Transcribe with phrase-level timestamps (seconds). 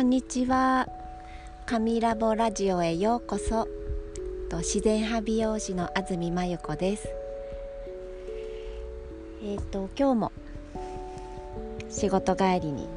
[0.00, 0.88] こんにちは。
[1.66, 3.68] 神ラボラジオへようこそ。
[4.48, 7.06] と自然派美容師の安住真由子です。
[9.44, 10.32] えっ、ー、と今日も
[11.90, 12.88] 仕事帰りに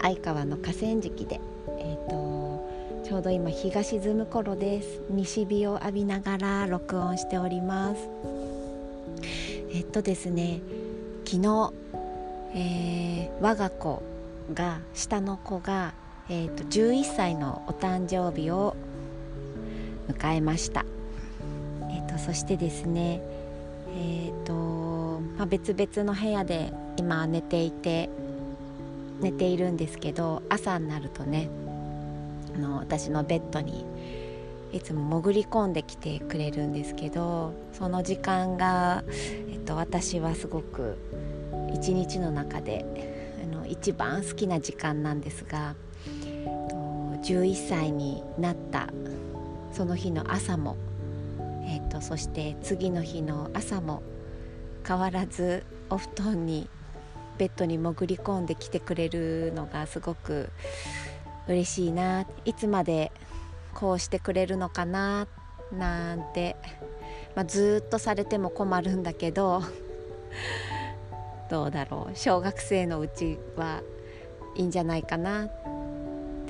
[0.00, 1.42] 相川の河川敷で
[1.78, 2.70] えっ、ー、と
[3.04, 5.02] ちょうど今日が沈む頃です。
[5.10, 8.08] 西日を浴びながら録音しております。
[9.74, 10.60] えっとですね
[11.26, 11.72] 昨日、
[12.54, 14.02] えー、我が子
[14.54, 15.99] が下の子が、
[16.32, 18.76] えーと、11歳のお誕生日を
[20.08, 20.86] 迎えました、
[21.90, 23.20] えーと、そしてですね
[23.92, 28.08] えーとまあ、別々の部屋で今寝ていて
[29.20, 31.48] 寝ているんですけど朝になるとね
[32.54, 33.84] あの私のベッドに
[34.72, 39.02] いつも潜り込んできてくれるんですけどその時間が、
[39.50, 40.96] えっと、私はすごく
[41.74, 42.84] 一日の中で
[43.42, 45.74] あの一番好きな時間なんですが
[47.22, 48.88] 11歳になった
[49.72, 50.76] その日の朝も、
[51.64, 54.02] えーと、そして次の日の朝も
[54.86, 56.68] 変わらずお布団に
[57.38, 60.50] ベッドに潜り込んできてくれるのがすごく
[61.48, 63.12] 嬉しいないつまで
[63.74, 65.26] こうしてくれるのかな
[65.72, 66.56] なんて、
[67.34, 69.62] まあ、ずっとされても困るんだけど
[71.50, 73.82] どうだろう小学生のうちは
[74.56, 75.48] いいんじゃないかな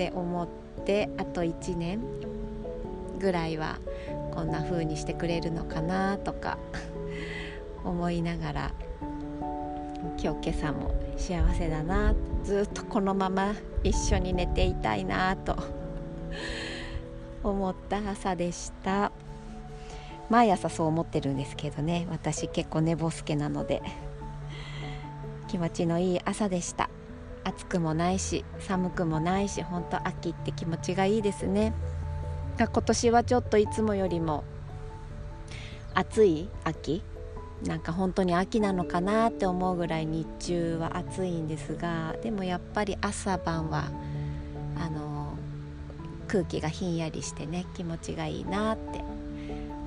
[0.00, 0.48] って思っ
[0.86, 2.00] てあと1年
[3.18, 3.78] ぐらいは
[4.32, 6.56] こんな風にしてくれるのかなとか
[7.84, 8.70] 思いながら
[10.22, 13.52] 今日今朝も幸せだなずっとこのまま
[13.84, 15.54] 一緒に寝ていたいなと
[17.44, 19.12] 思った朝でした
[20.30, 23.82] 毎朝そう思ってるんですけどね私結構寝ぼすけなので。
[25.50, 26.88] 気持ちのいい朝でした
[27.44, 31.72] 暑くもないし寒くもないし本当秋って気持ちがいいですね。
[32.58, 34.44] 今年はちょっといつもよりも
[35.94, 37.02] 暑い秋？
[37.64, 43.90] なんか本当に秋なのかなって思うぐらい日中は暑いんですがでもやっぱり朝晩は
[44.78, 45.36] あの
[46.26, 49.02] 空気がひんやりしてね気持ちがいいなって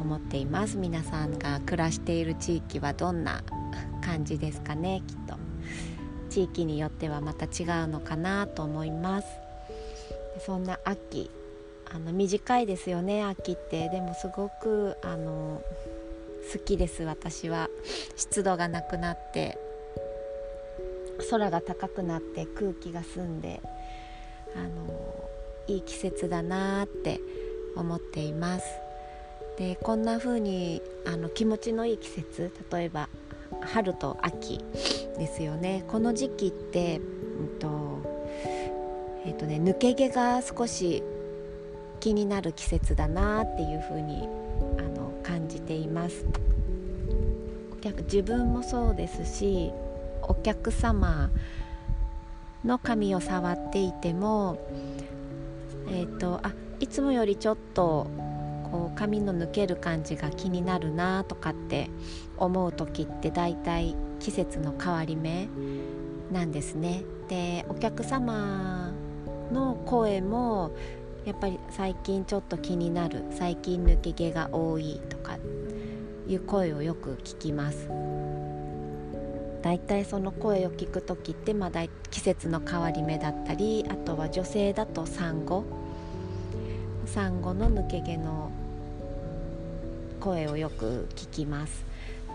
[0.01, 0.77] 思っています。
[0.77, 3.43] 皆さんが暮らしている地域はどんな
[4.01, 5.42] 感じですかねきっと。
[6.33, 9.27] 地域によってはまた違うのかなと思います。
[10.43, 11.29] そんな秋
[11.91, 13.87] あの短いですよね秋って。
[13.89, 15.61] でもすごくあの
[16.51, 17.69] 好きです私は。
[18.15, 19.59] 湿度がなくなって
[21.29, 23.61] 空が高くなって空気が澄んで
[24.55, 25.29] あの
[25.67, 27.19] いい季節だなって
[27.75, 28.65] 思っています。
[29.59, 33.07] でこんな風にあに気持ちのいい季節例えば
[33.65, 34.59] 春と秋
[35.17, 35.83] ですよね。
[35.87, 38.01] この時期って、うんと
[39.25, 41.01] えーとね、抜け毛が少し
[41.99, 44.27] 気になる季節だなっていうふうに
[44.77, 46.25] あの感じています。
[48.03, 49.71] 自分もそうですし
[50.21, 51.29] お客様
[52.63, 54.57] の髪を触っていても、
[55.89, 58.07] えーと、あいつもよりちょっと
[58.95, 61.89] 髪の抜ける感じが気になるなとかって
[62.37, 65.47] 思う時って大体季節の変わり目
[66.31, 67.03] なんですね。
[67.27, 68.93] でお客様
[69.51, 70.71] の声も
[71.25, 75.37] やっぱり最近ちょっと気になる最近抜け毛が多いとか
[76.27, 77.89] いう声をよく聞きます。
[79.61, 85.63] だいたいその声を聞く時ってまだ季節の変わり目だったりあとは女性だと産後
[87.05, 88.51] 産後の抜け毛の
[90.23, 91.85] 声をよく聞きます。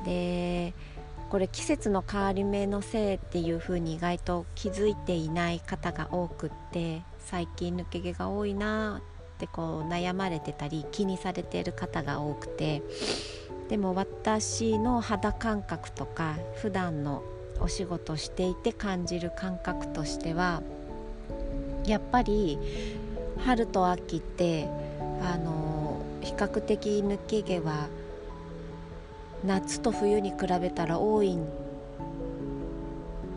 [0.04, 0.74] で
[1.30, 9.02] これ季節の変わり目のせいっていう風に意外と気づいていない方が多くって最近抜け毛が多いな
[9.36, 12.82] ってこう悩まれてたり気にされてる方が多くて
[13.68, 17.22] でも私の肌感覚とか普段の
[17.60, 20.62] お仕事していて感じる感覚としては
[21.84, 22.58] やっぱり
[23.44, 24.68] 春と秋って
[25.22, 25.87] あの
[26.20, 27.88] 比較的抜け毛は
[29.44, 31.38] 夏と冬に比べたら多い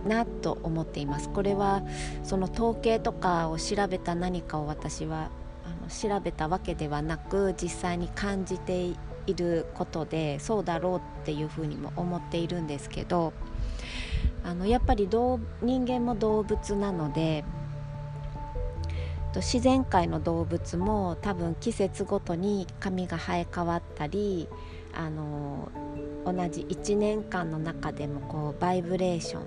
[0.07, 1.30] なと思っています。
[1.30, 1.83] これは
[2.24, 5.30] その統計とかを調べた何かを私は
[5.63, 8.95] あの調べたわけではなく実際に感じて
[9.28, 13.33] いることでそうだろうっていうふうにも思っているんですけど
[14.44, 15.39] あのやっぱり人
[15.86, 17.44] 間も動物なので
[19.39, 24.50] 自然界の動物も多分季節ごとに髪が生え変わったり
[24.94, 25.72] あの
[26.25, 29.39] 同じ1年間の中でもこうバイブレーショ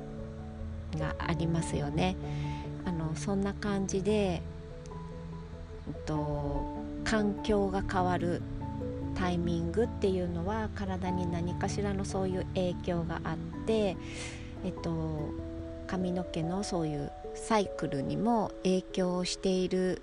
[0.96, 2.16] ンがありますよね。
[2.86, 4.42] あのそんな感じで
[5.86, 8.40] えっと環境が変わる
[9.14, 13.36] タイミングっていうのは体に何かしらのそういう影響があっ
[13.66, 13.96] て、
[14.64, 15.30] えっと、
[15.86, 20.02] 髪の毛のそういうサイクルにも影響している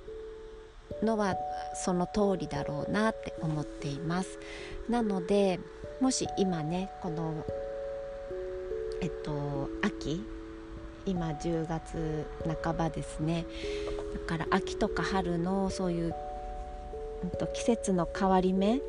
[1.03, 1.35] のは
[1.73, 4.39] その通りだろうなって思っています。
[4.89, 5.59] なので
[5.99, 7.45] もし今ねこの
[9.01, 10.23] えっと秋
[11.05, 12.25] 今10月
[12.63, 13.45] 半ばですね。
[14.27, 16.15] だから秋とか春のそういう、
[17.23, 18.81] うん、と季節の変わり目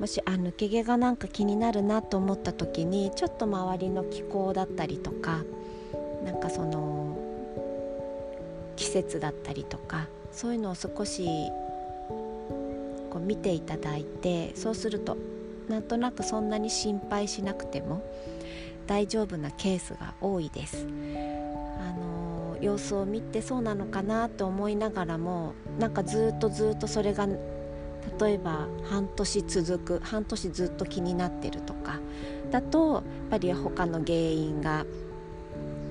[0.00, 5.42] もしあ抜け毛がなんか気になるなと思った時にちょっと周りの気候だったりとか
[6.24, 7.27] なんかその
[8.78, 11.26] 季節だったりとかそういうのを少し
[13.10, 15.18] こう見ていただいてそうすると
[15.68, 18.02] なんとなくそんなに心配しなくても
[18.86, 20.86] 大丈夫なケースが多いです。
[20.86, 31.98] あの様子を見てそうなのかなと思いながらもなんかずっとずっとそれが例えば半年続く半年ずっと気になってるとか
[32.50, 34.86] だとやっぱり他の原因が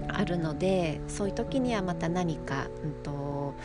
[0.09, 3.55] あるのでそういう時にはまた何か、うんと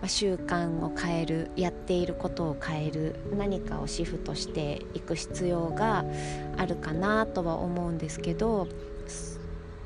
[0.00, 6.04] まあ、習慣を変えるやっていることを変える何かをシフトしていく必要が
[6.56, 8.66] あるかなとは思うんですけど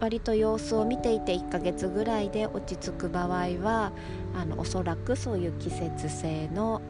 [0.01, 3.29] 割と様子を見ていて1ヶ月ぐらいで落ち着く場合
[3.61, 3.93] は
[4.35, 6.83] あのおそらくそういう季節性の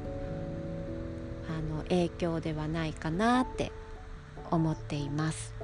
[1.48, 3.70] あの影響ではないかなって
[4.50, 5.54] 思っています。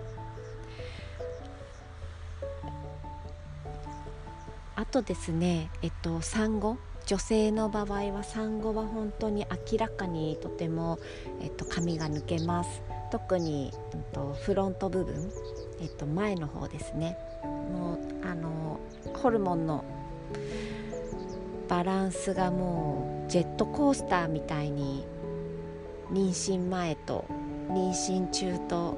[4.80, 10.98] あとですね、えっと、産後女性の場合は産後は本当に明らかにとても、
[11.42, 12.82] えっと、髪が抜けます。
[13.10, 15.30] 特に、えっと、フロント部分、
[15.82, 17.18] えっと、前の方ですね。
[17.44, 18.80] もうあの
[19.12, 19.84] ホルモンの
[21.68, 25.04] バランスがもうジェットコースターみたいに
[26.10, 27.26] 妊娠前と
[27.68, 28.96] 妊娠中と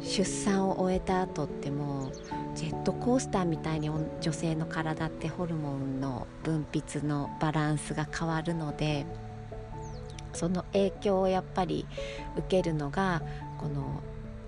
[0.00, 2.12] 出産を終えた後ってもう
[2.54, 9.06] ジェットコースターみたいに女性の体ってホルモンの分泌のバランスが変わるので
[10.32, 11.86] その影響をやっぱり
[12.36, 13.22] 受けるのが
[13.58, 14.02] この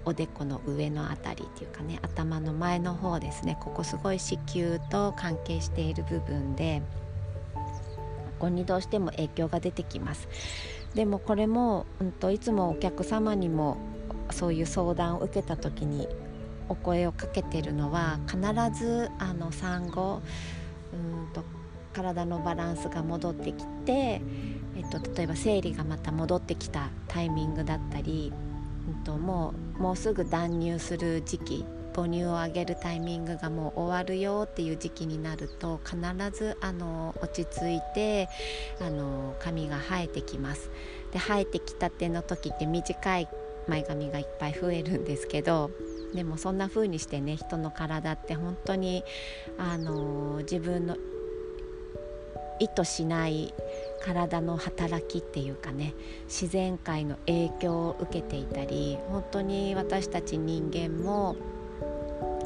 [0.05, 3.57] おでこの上の辺りっていうかね頭の前の方ですね。
[3.61, 6.83] ここすごい子宮と関係している部分で
[8.41, 10.29] ここにどうしても影響が出てきます。
[10.95, 13.79] でもこれも、うんと、いつもお客様にも
[14.31, 16.09] そういう相談を受けた時に
[16.69, 18.39] お声をかけてるのは必
[18.79, 20.23] ずあの産後
[20.93, 21.45] うんと
[21.93, 23.93] 体のバランスが戻ってきて、
[24.77, 28.33] えっと、例えば生理がまた戻ってきたタイミングだったり、
[28.89, 35.99] うんと、もうもうすぐ断乳する時期母乳をあげるタイミングがもう終わるよっていう時期になると必
[36.37, 38.29] ずあの落ち着いて
[38.81, 40.71] あの髪が生えてきます。
[41.13, 43.29] で生えてきたての時って短い
[43.69, 45.71] 前髪がいっぱい増えるんですけど
[46.15, 49.05] でもそんな風にしてね人の体って本当に
[49.59, 50.97] あの自分の
[52.59, 53.53] 意図しない
[54.05, 55.95] 体の働きっていうかね
[56.27, 61.37] 自然界の影響を受けていたり本当に私たち人間も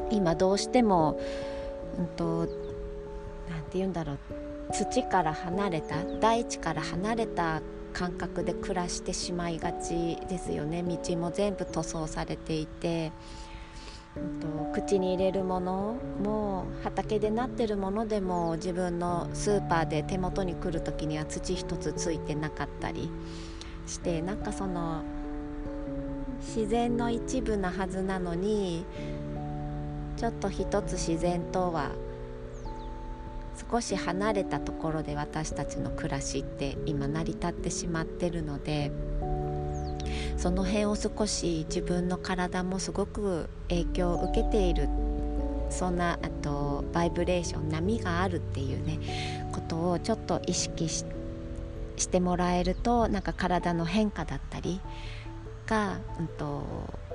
[0.09, 1.19] 今どうしても
[1.97, 2.47] うんと
[3.49, 4.19] 何て言うんだろう
[4.71, 7.61] 土から離れた大地から離れた
[7.93, 10.83] 感覚で暮らしてしまいがちですよね。
[10.83, 13.11] 道も全部塗装されていて、
[14.73, 23.09] 口に入れるものも畑でなってるものでも自分のスーパーで手元に来る時には土一つついてなかったり
[23.87, 25.03] してなんかその
[26.39, 28.85] 自然の一部なはずなのに
[30.17, 31.91] ちょっと一つ自然とは
[33.71, 38.91] 少し離れたところで私たちの暮らしって今成り立ってしまってるので
[40.37, 44.89] その辺を少し自分の体もすごく影響を受けている
[45.69, 51.05] そんなあとバイブレーション波があるっていうねことをちょっと意識し
[52.09, 54.81] てもらえるとなんか体の変化だったり
[55.65, 57.07] が、うんと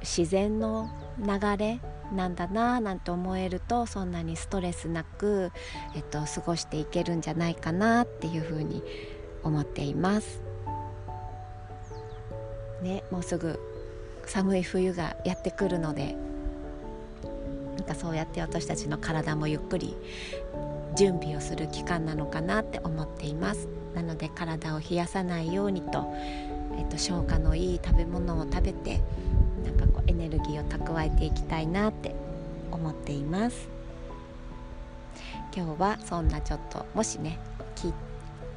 [0.00, 1.80] 自然の流れ
[2.12, 5.50] なんだななんて思えるとそんなにストレスなく、
[5.96, 8.82] えっと、過ごしていけるんじゃないかなっていうふうに
[9.42, 10.43] 思っています。
[12.84, 13.58] ね、もうすぐ
[14.26, 16.14] 寒い冬がやってくるので
[17.76, 19.96] なんかそうやって私たちの体もゆっくり
[20.94, 23.68] 準備をする期間なのかなって思っています。
[23.94, 26.12] なので体を冷やさないようにと、
[26.76, 29.00] えっと、消化のいい食べ物を食べて
[29.64, 32.14] なんかこうエネルギーを蓄えていきたいなって
[32.70, 33.68] 思っています。
[35.56, 37.38] 今日はそんなちょっともしね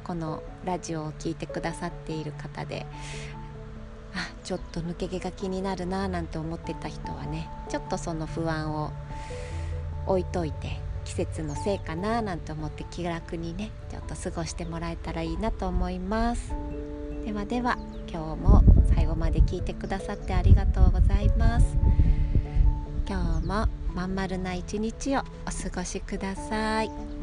[0.08, 2.86] このラジオを聴いてくださっている方で
[4.48, 8.92] ちょっと抜け毛が気になるななんて思ってた人はねちょっとその不安を
[10.06, 16.54] 置いといて季節のせいかななんて思って気楽にねちょっと過ごしてもらえたらいいなと思います
[17.26, 17.76] ではでは
[18.10, 18.62] 今日も
[18.94, 21.76] 最後まで聞いてくださってありがとうございます
[23.06, 27.17] 今日もまん丸な一日をお過ごしください。